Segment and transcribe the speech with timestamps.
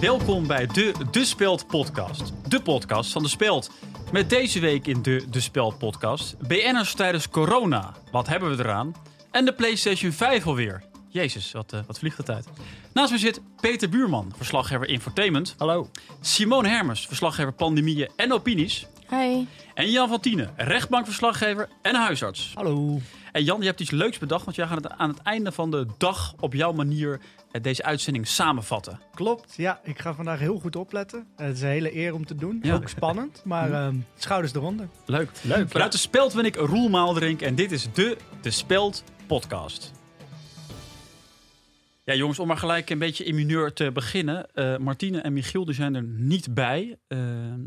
[0.00, 2.32] welkom bij de De Speld podcast.
[2.48, 3.70] De podcast van De Speld.
[4.12, 7.94] Met deze week in de De Speld podcast BN'ers tijdens corona.
[8.10, 8.94] Wat hebben we eraan?
[9.30, 10.82] En de PlayStation 5 alweer.
[11.08, 12.48] Jezus, wat, uh, wat vliegt de tijd.
[12.92, 15.54] Naast me zit Peter Buurman, verslaggever Infotainment.
[15.58, 15.90] Hallo.
[16.20, 18.86] Simone Hermers, verslaggever Pandemieën en Opinies.
[19.10, 19.46] Hi.
[19.74, 22.52] En Jan van Tienen, rechtbankverslaggever en huisarts.
[22.54, 23.00] Hallo.
[23.36, 25.70] En Jan, je hebt iets leuks bedacht, want jij gaat het aan het einde van
[25.70, 29.00] de dag op jouw manier eh, deze uitzending samenvatten.
[29.14, 29.80] Klopt, ja.
[29.82, 31.26] Ik ga vandaag heel goed opletten.
[31.36, 32.58] Het is een hele eer om te doen.
[32.62, 32.74] Ja.
[32.74, 34.88] Ook spannend, maar ehm, schouders eronder.
[35.06, 35.30] Leuk.
[35.42, 35.70] Leuk.
[35.70, 39.92] Vanuit de Speld ben ik Roel Maalderink en dit is de De Speld podcast.
[42.06, 44.54] Ja, jongens, om maar gelijk een beetje in mineur te beginnen.
[44.54, 46.98] Eh, Martine en Michiel die zijn er niet bij.
[47.08, 47.18] Uh,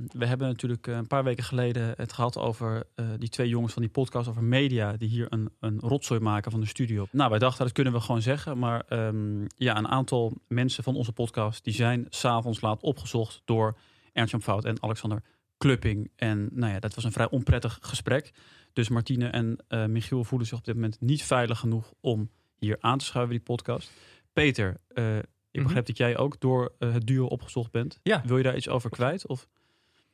[0.08, 3.82] we hebben natuurlijk een paar weken geleden het gehad over uh, die twee jongens van
[3.82, 4.98] die podcast over media.
[4.98, 7.08] die hier een, een rotzooi maken van de studio.
[7.12, 8.58] Nou, wij dachten dat kunnen we gewoon zeggen.
[8.58, 11.64] Maar um, ja, een aantal mensen van onze podcast.
[11.64, 13.78] die zijn s'avonds laat opgezocht door
[14.14, 15.24] Ernst-Jan Fout en Alexander
[15.58, 16.12] Klupping.
[16.16, 18.32] En nou ja, dat was een vrij onprettig gesprek.
[18.74, 22.78] Dus Martine en uh, Michiel voelen zich op dit moment niet veilig genoeg om hier
[22.80, 23.92] aan te schuiven, die podcast.
[24.34, 25.84] Peter, uh, ik begrijp mm -hmm.
[25.84, 28.00] dat jij ook door uh, het duo opgezocht bent.
[28.04, 28.22] Ja.
[28.26, 29.28] Wil je daar iets over kwijt?
[29.28, 29.48] Of?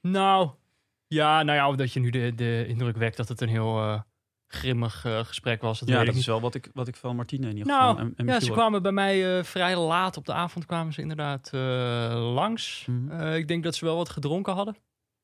[0.01, 0.49] Nou,
[1.07, 4.01] ja, nou ja, dat je nu de, de indruk wekt dat het een heel uh,
[4.47, 5.79] grimmig gesprek was.
[5.79, 8.05] Dat ja, dat is wel wat ik, wat ik van Martine in ieder nou, geval.
[8.05, 11.49] En, en ja, ze kwamen bij mij vrij laat op de avond kwamen ze inderdaad
[12.13, 12.85] langs.
[12.87, 12.99] Mhm.
[12.99, 13.33] Mm -hmm.
[13.33, 14.75] ik denk dat ze wel wat gedronken hadden.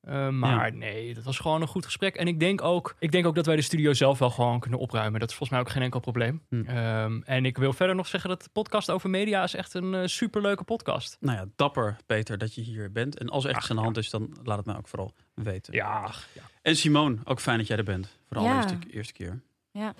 [0.07, 0.77] Uh, maar ja.
[0.77, 2.15] nee, dat was gewoon een goed gesprek.
[2.15, 4.79] En ik denk, ook, ik denk ook dat wij de studio zelf wel gewoon kunnen
[4.79, 5.19] opruimen.
[5.19, 6.41] Dat is volgens mij ook geen enkel probleem.
[6.49, 6.55] Hm.
[6.55, 9.93] Um, en ik wil verder nog zeggen dat de podcast over media is echt een
[9.93, 11.17] uh, superleuke podcast.
[11.19, 13.17] Nou ja, dapper Peter dat je hier bent.
[13.17, 13.81] En als er echt aan de ja.
[13.81, 15.73] hand is, dan laat het mij ook vooral weten.
[15.73, 16.41] Ja, ja.
[16.61, 18.17] En Simone, ook fijn dat jij er bent.
[18.27, 18.65] Vooral Ja.
[18.65, 19.41] de eerste, eerste keer.
[19.71, 19.93] Ja.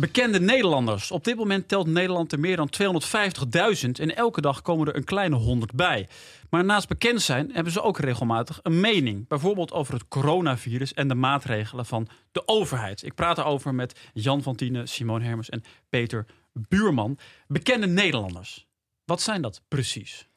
[0.00, 1.10] Bekende Nederlanders.
[1.10, 5.04] Op dit moment telt Nederland er meer dan 250.000 en elke dag komen er een
[5.04, 6.08] kleine 100 bij.
[6.50, 9.28] Maar naast bekend zijn hebben ze ook regelmatig een mening.
[9.28, 13.02] Bijvoorbeeld over het coronavirus en de maatregelen van de overheid.
[13.02, 17.18] Ik praat erover met Jan van Tienen, Simone Hermers en Peter Buurman.
[17.46, 18.66] Bekende Nederlanders.
[19.04, 20.28] Wat zijn dat precies?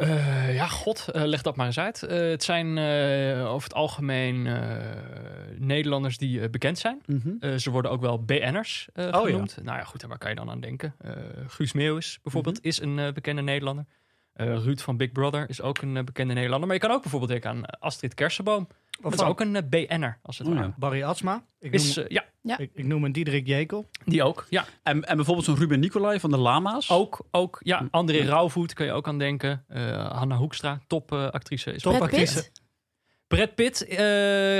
[0.00, 2.02] Uh, ja, god, uh, leg dat maar eens uit.
[2.02, 2.78] Uh, het zijn
[3.46, 4.48] over het algemeen
[5.58, 7.02] Nederlanders die bekend zijn.
[7.06, 7.58] Mm -hmm.
[7.58, 9.58] ze worden ook wel BN'ers Oh, genoemd.
[9.62, 10.94] Nou ja, goed, en waar kan je dan aan denken?
[11.46, 12.66] Guus Meeuwis bijvoorbeeld Mhm.
[12.68, 13.84] is een bekende Nederlander.
[14.34, 16.66] Ruud van Big Brother is ook een bekende Nederlander.
[16.68, 18.68] Maar je kan ook bijvoorbeeld denken aan Astrid Kersenboom.
[19.00, 20.66] Dat is ook een BN'er, als het Oh, ware.
[20.66, 20.74] ja.
[20.78, 21.44] Barry Atsma.
[21.58, 22.58] Ik Is, noem, eh, ja, Ja.
[22.58, 23.86] ik, ik noem een Diederik Jekel.
[24.04, 24.46] die ook.
[24.50, 26.90] Ja, En, en bijvoorbeeld zo'n Ruben Nicolai van de Lama's.
[26.90, 27.26] ook.
[27.30, 27.78] ook ja.
[27.78, 27.86] Hm.
[27.90, 28.24] André Ja.
[28.24, 29.64] Rauwvoet kun je ook aan denken.
[29.68, 31.72] Eh, Hanna Hoekstra, topactrice.
[31.72, 32.20] is Top Brad Pitt?
[32.28, 32.50] actrice.
[33.26, 33.96] Brad Pitt, eh,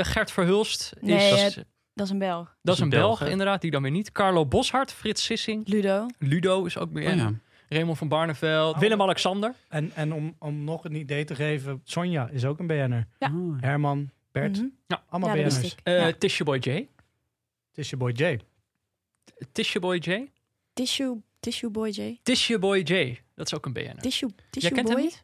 [0.03, 0.93] Gert Verhulst.
[1.01, 2.55] Nee, is, het- dat is, Dat is een Belg.
[2.61, 3.61] dat is een Belg, inderdaad.
[3.61, 4.11] Die dan weer niet.
[4.11, 5.67] Carlo Boshart, Frits Sissing.
[5.67, 6.05] Ludo.
[6.19, 6.97] Ludo is ook BN.
[7.07, 7.31] Oh ja.
[7.69, 8.73] Raymond van Barneveld.
[8.73, 8.79] Oh.
[8.79, 9.53] Willem-Alexander.
[9.69, 12.87] En, en om, om nog een idee te geven, Sonja is ook een BN'er.
[12.89, 13.05] Ja.
[13.19, 13.31] Ja.
[13.59, 14.65] Herman, Bert, Mhm.
[15.09, 15.75] allemaal Ja, BN'ers.
[15.83, 16.11] Eh Ja.
[16.17, 16.87] Tisha Boy J.
[17.71, 18.39] Het is je boy Jay.
[19.51, 20.29] Tisha Boy J.
[20.73, 22.19] Tissue, tissue Boy J.
[22.23, 23.19] Tisha Boy J.
[23.35, 23.95] Dat is ook een BN.
[23.99, 24.95] Tissue, Jij tissue kent Boy.
[24.95, 25.23] hem niet?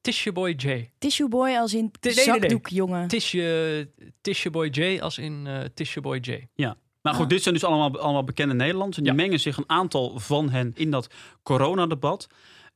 [0.00, 0.90] Tisha Boy J.
[0.98, 2.24] Tissue Boy als in nee, nee, nee.
[2.40, 3.08] zakdoek, jongen.
[3.08, 3.84] Tisha,
[4.20, 6.46] Tisha Boy J als in eh Tisha Boy J.
[7.02, 7.28] Maar goed, Ah.
[7.28, 8.96] dit zijn dus allemaal, allemaal bekende Nederlanders.
[8.96, 9.18] En die Ja.
[9.18, 12.26] mengen zich een aantal van hen in dat coronadebat.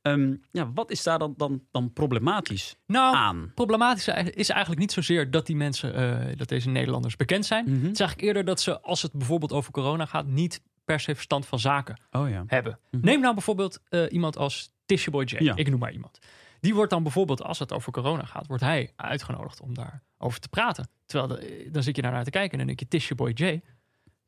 [0.06, 3.52] Ehm ja, wat is daar dan, dan, dan problematisch Nou, aan?
[3.54, 7.64] problematisch is eigenlijk niet zozeer dat die mensen, eh, dat deze Nederlanders bekend zijn.
[7.64, 7.74] Mhm.
[7.84, 11.14] Het is eigenlijk eerder dat ze, als het bijvoorbeeld over corona gaat, niet per se
[11.14, 12.44] verstand van zaken Oh ja.
[12.46, 12.78] hebben.
[12.90, 13.04] Mhm.
[13.04, 15.36] Neem nou bijvoorbeeld eh, iemand als Tisha Boy J.
[15.44, 15.56] Ja.
[15.56, 16.18] Ik noem maar iemand.
[16.60, 20.48] Die wordt dan bijvoorbeeld, als het over corona gaat, wordt hij uitgenodigd om daarover te
[20.48, 20.88] praten.
[21.06, 23.30] Terwijl de- dan zit je daar naar te kijken en dan denk je Tisha Boy
[23.34, 23.60] J.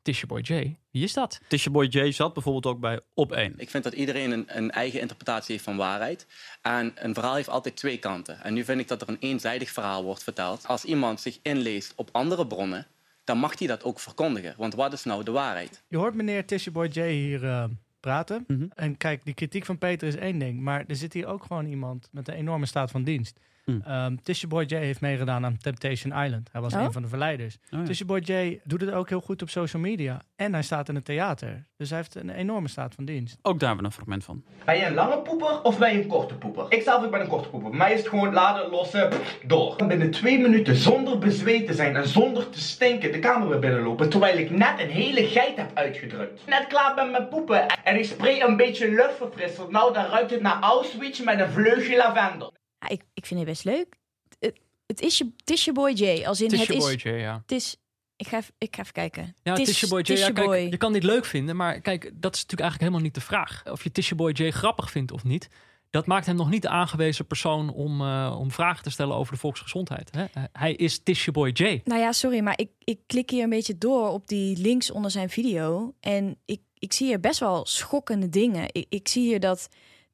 [0.01, 1.41] Tisha Boy J, wie is dat?
[1.47, 3.53] Tisha Boy J zat bijvoorbeeld ook bij Op 1.
[3.57, 6.27] Ik vind dat iedereen een, een eigen interpretatie heeft van waarheid.
[6.61, 8.43] En een verhaal heeft altijd twee kanten.
[8.43, 10.67] En nu vind ik dat er een eenzijdig verhaal wordt verteld.
[10.67, 12.87] Als iemand zich inleest op andere bronnen,
[13.23, 14.53] dan mag hij dat ook verkondigen.
[14.57, 15.83] Want wat is nou de waarheid?
[15.87, 17.63] Je hoort meneer Tisha Boy J hier eh,
[17.99, 18.43] praten.
[18.47, 18.67] Mhm.
[18.75, 20.59] En kijk, die kritiek van Peter is één ding.
[20.59, 23.39] Maar er zit hier ook gewoon iemand met een enorme staat van dienst.
[23.73, 23.81] Mm.
[23.85, 26.49] Ehm Tisha Boy J heeft meegedaan aan Temptation Island.
[26.51, 26.81] Hij was Oh.
[26.81, 27.57] een van de verleiders.
[27.71, 27.85] Oh ja.
[27.85, 30.21] Tisha Boy J doet het ook heel goed op social media.
[30.35, 31.67] En hij staat in het theater.
[31.77, 33.37] Dus hij heeft een enorme staat van dienst.
[33.41, 34.43] Ook daar hebben we een fragment van.
[34.65, 36.65] Ben je een lange poeper of ben je een korte poeper?
[36.69, 37.69] Ik zelf ik ben een korte poeper.
[37.69, 39.75] Bij mij is het gewoon laden, lossen, pff, door.
[39.87, 44.09] Binnen twee minuten zonder bezweet te zijn en zonder te stinken de kamer weer binnenlopen.
[44.09, 46.41] Terwijl ik net een hele geit heb uitgedrukt.
[46.47, 49.65] Net klaar ben met poepen en ik spray een beetje luchtverfrisser.
[49.69, 52.53] Nou, dan ruikt het naar Auschwitz met een vleugje lavendel.
[52.79, 53.95] Ja, ik, ik vind het best leuk.
[54.39, 56.25] Het, het is je, het is je boy J.
[56.25, 57.39] Als in het is, Boy J, ja.
[57.41, 57.77] het is...
[58.15, 59.35] Ik ga even, ik ga even kijken.
[59.43, 60.01] Ja, Het Tisha Boy J.
[60.01, 62.61] het is Ja, je kijk, je kan dit leuk vinden, maar kijk, dat is natuurlijk
[62.69, 63.63] eigenlijk helemaal niet de vraag.
[63.71, 65.49] Of je Tisha Boy J grappig vindt of niet.
[65.89, 69.33] dat maakt hem nog niet de aangewezen persoon om, eh, om vragen te stellen over
[69.33, 70.09] de volksgezondheid.
[70.11, 70.25] Hè?
[70.51, 71.81] Hij is Tissue Boy J.
[71.83, 75.11] Nou ja, sorry, maar ik, ik klik hier een beetje door op die links onder
[75.11, 75.93] zijn video.
[75.99, 78.65] En ik, ik zie hier best wel schokkende dingen.
[78.71, 79.67] Ik, ik zie hier dat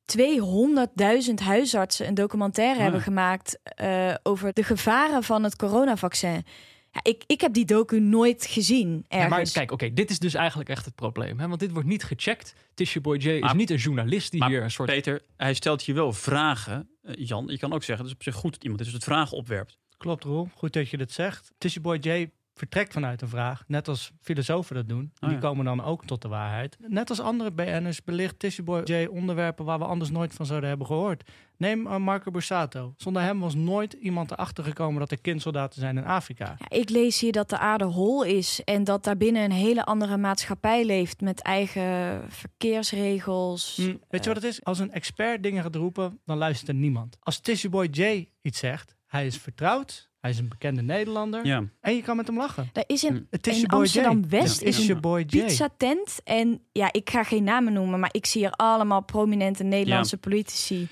[0.05, 2.81] 200.000 huisartsen een documentaire Ah.
[2.83, 6.45] hebben gemaakt eh, over de gevaren van het coronavaccin.
[6.91, 9.29] Ja, ik, ik heb die docu nooit gezien Ja, ergens.
[9.53, 11.39] maar kijk, oké, dit is dus eigenlijk echt het probleem.
[11.39, 11.47] Hè?
[11.47, 12.53] Want dit wordt niet gecheckt.
[12.73, 14.89] Tissue Boy J is niet een journalist die maar hier een soort...
[14.89, 16.89] Peter, hij stelt hier wel vragen.
[17.01, 19.03] Eh, Jan, je kan ook zeggen, het is op zich goed dat iemand is dat
[19.03, 19.77] vragen opwerpt.
[19.97, 20.49] Klopt, Roel.
[20.55, 21.51] Goed dat je dit zegt.
[21.57, 25.11] Tissue Boy J vertrekt vanuit een vraag, net als filosofen dat doen.
[25.19, 25.43] Oh die ja.
[25.43, 26.77] komen dan ook tot de waarheid.
[26.87, 30.69] Net als andere BN'ers belicht Tissue Boy J onderwerpen waar we anders nooit van zouden
[30.69, 31.23] hebben gehoord.
[31.57, 32.93] Neem uh, Marco Borsato.
[32.97, 36.55] Zonder hem was nooit iemand erachter gekomen dat er kindsoldaten zijn in Afrika.
[36.57, 40.17] Ja, ik lees hier dat de aarde hol is en dat daarbinnen een hele andere
[40.17, 43.75] maatschappij leeft met eigen verkeersregels.
[43.75, 44.63] Hm, weet je wat het is?
[44.63, 47.17] Als een expert dingen gaat roepen, dan luistert er niemand.
[47.19, 51.63] Als Tissue Boy J iets zegt, hij is vertrouwd, hij is een bekende Nederlander Ja.
[51.81, 52.69] en je kan met hem lachen.
[52.73, 53.81] Er is in, Het is in je boy J.
[53.81, 55.43] Amsterdam-West is een boy J.
[55.43, 56.19] pizza tent.
[56.23, 60.87] En ja, ik ga geen namen noemen, maar ik zie hier allemaal prominente Nederlandse politici.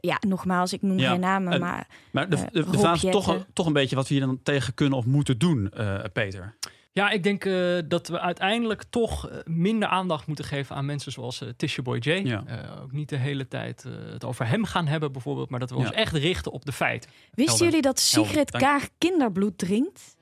[0.00, 2.78] Ja, nogmaals, ik noem Ja, geen namen, en- maar Maar de, Eh, de, de Rob
[2.78, 5.70] vraag is toch, toch een beetje wat we hier dan tegen kunnen of moeten doen,
[5.70, 6.56] eh, Peter.
[6.96, 11.12] Ja, ik denk eh, dat we uiteindelijk toch eh, minder aandacht moeten geven aan mensen
[11.12, 12.10] zoals eh Tissue Boy J.
[12.10, 12.44] Ja.
[12.46, 15.70] Eh, ook niet de hele tijd eh, het over hem gaan hebben bijvoorbeeld, maar dat
[15.70, 17.10] we ons echt richten op de feiten.
[17.10, 17.64] wisten Helder.
[17.66, 18.50] jullie dat Sigrid.
[18.50, 20.16] Kaag kinderbloed drinkt?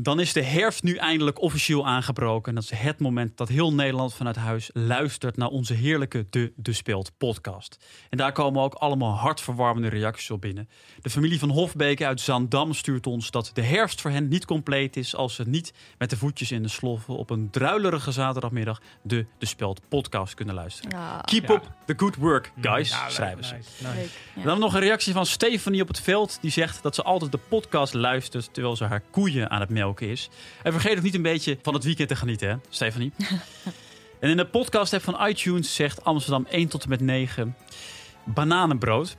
[0.00, 2.48] Dan is de herfst nu eindelijk officieel aangebroken.
[2.48, 6.52] En dat is het moment dat heel Nederland vanuit huis luistert naar onze heerlijke De
[6.56, 7.84] De Speelt podcast.
[8.10, 10.68] En daar komen ook allemaal hartverwarmende reacties op binnen.
[11.00, 14.96] De familie van Hofbeke uit Zaandam stuurt ons dat de herfst voor hen niet compleet
[14.96, 19.26] is als ze niet met de voetjes in de sloffen op een druilerige zaterdagmiddag de
[19.38, 20.90] De Speelt podcast kunnen luisteren.
[20.98, 21.54] Ja, Keep Ja.
[21.54, 23.54] up the good work, guys, Ja, schrijven ze.
[23.54, 23.94] nice, nice.
[23.96, 24.08] leuk.
[24.34, 24.42] Ja.
[24.42, 26.38] Dan nog een reactie van Stefanie op het veld.
[26.40, 29.86] Die zegt dat ze altijd de podcast luistert terwijl ze haar koeien aan het melken
[29.96, 30.28] is.
[30.62, 33.12] En vergeet ook niet een beetje van het weekend te genieten, hè, Stefanie?
[34.20, 37.56] en in de podcast van iTunes zegt Amsterdam 1 tot en met 9
[38.24, 39.16] bananenbrood.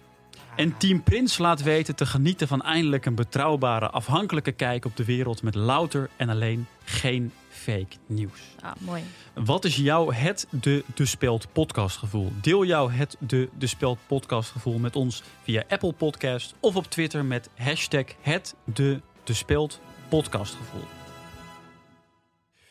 [0.56, 5.06] En Team Prins laat weten te genieten van eindelijk een betrouwbare, afhankelijke kijk op de
[5.06, 8.40] wereld met louter en alleen geen fake nieuws.
[8.62, 9.04] Ah, mooi.
[9.34, 12.32] Wat is jouw het de De Speld podcastgevoel?
[12.42, 17.26] Deel jouw het de De Speld podcastgevoel met ons via Apple Podcast of op Twitter
[17.26, 20.84] met hashtag het de De Speld podcastgevoel.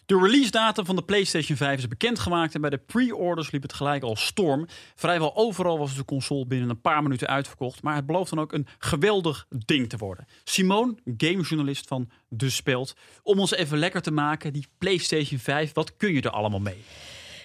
[0.07, 3.73] De release datum van de PlayStation 5 is bekendgemaakt en bij de pre-orders liep het
[3.73, 4.67] gelijk al storm.
[4.95, 8.53] Vrijwel overal was de console binnen een paar minuten uitverkocht, maar het belooft dan ook
[8.53, 10.27] een geweldig ding te worden.
[10.45, 15.97] Simone, gamejournalist van De Speld, om ons even lekker te maken, die PlayStation 5, wat
[15.97, 16.85] kun je er allemaal mee?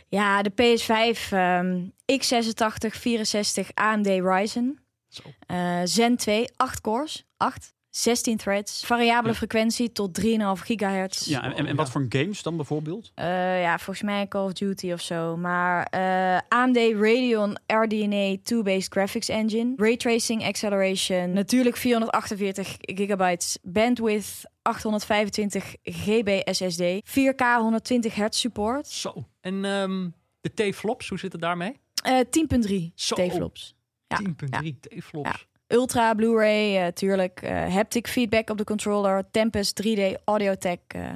[0.09, 4.79] Ja, de PS5 ehm, x86 64 AMD Ryzen.
[5.07, 5.21] Zo.
[5.47, 8.85] Eh, Zen 2, 8 cores, 8, 16 threads.
[8.85, 9.37] Variabele Ja.
[9.37, 11.25] frequentie tot 3,5 gigahertz.
[11.25, 13.11] Ja, en, en, en wat voor games dan bijvoorbeeld?
[13.15, 15.37] Eh, ja, volgens mij Call of Duty of zo.
[15.37, 19.73] Maar eh, AMD Radeon RDNA 2-based graphics engine.
[19.77, 21.33] Raytracing acceleration.
[21.33, 24.41] Natuurlijk 448 gigabytes bandwidth.
[24.61, 26.81] 825 GB SSD.
[27.09, 28.87] 4K 120 hertz support.
[28.87, 29.25] Zo.
[29.41, 30.09] En ehm,
[30.41, 31.79] de T-flops, hoe zit het daarmee?
[32.03, 33.15] Eh 10.3 Zo.
[33.15, 33.75] T-flops.
[34.07, 34.19] Ja,
[34.61, 35.47] 10.3 T-flops.
[35.67, 37.41] Ultra Blu-ray, eh, tuurlijk.
[37.41, 39.25] eh, haptic feedback op de controller.
[39.31, 41.11] Tempest 3D Audio Tech eh,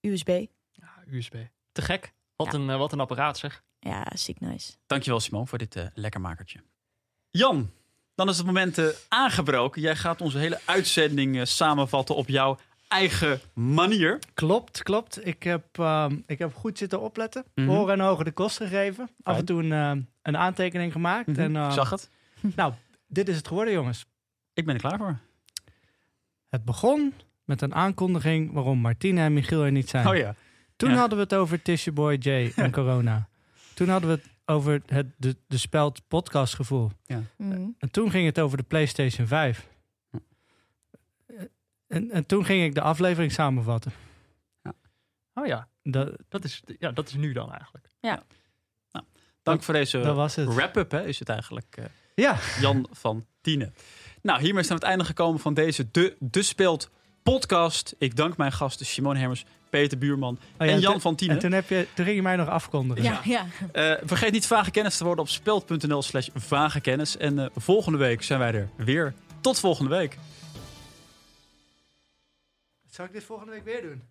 [0.00, 0.28] USB.
[0.72, 1.34] Ja, USB.
[1.72, 2.12] Te gek.
[2.36, 2.58] Wat, Ja.
[2.58, 3.62] een, eh, wat een apparaat zeg.
[3.78, 4.72] Ja, ziek nice.
[4.86, 6.60] Dankjewel Simone voor dit eh lekkermakertje.
[7.30, 7.70] Jan,
[8.14, 9.80] dan is het moment eh, aangebroken.
[9.82, 14.18] Jij gaat onze hele uitzending eh, samenvatten op jouw eigen manier.
[14.34, 15.26] Klopt, klopt.
[15.26, 17.44] Ik heb, ehm, ik heb goed zitten opletten.
[17.54, 19.10] Oren en ogen de kost gegeven.
[19.22, 21.26] Af en toe een, een aantekening gemaakt.
[21.26, 22.10] Mhm, En, Ik zag het.
[22.56, 22.72] Nou,
[23.10, 24.06] dit is het geworden, jongens.
[24.52, 25.18] Ik ben er klaar voor.
[26.48, 27.14] Het begon
[27.44, 30.06] met een aankondiging waarom Martine en Michiel er niet zijn.
[30.06, 30.34] Oh ja.
[30.76, 30.96] Toen Ja.
[30.96, 33.28] hadden we het over Tissue Boy J en corona.
[33.74, 36.90] Toen hadden we het over het de, de speld podcastgevoel.
[37.36, 37.68] Mhm.
[37.78, 39.68] En toen ging het over de PlayStation 5.
[41.86, 43.92] En, en toen ging ik de aflevering samenvatten.
[45.34, 47.88] Oh ja, Dat, dat is, ja, dat is nu dan eigenlijk.
[49.42, 50.54] Dank voor deze dat was het.
[50.54, 51.76] wrap-up, hè, is het eigenlijk.
[52.20, 53.74] Ja, Jan van Tienen.
[54.22, 56.90] Nou, hiermee zijn we aan het einde gekomen van deze De, de Speelt
[57.22, 57.94] podcast.
[57.98, 61.36] Ik dank mijn gasten Simone Hermers, Peter Buurman Oh ja, en Jan toen- van Tienen.
[61.36, 63.02] en toen, heb je, toen ging je mij nog afkondigen.
[63.04, 63.46] Ja, ja.
[63.72, 67.16] Eh, vergeet niet vage kennis te worden op speld.nl slash vage kennis.
[67.16, 69.14] En eh, volgende week zijn wij er weer.
[69.40, 70.18] Tot volgende week.
[72.90, 74.02] Zal ik dit volgende week weer doen?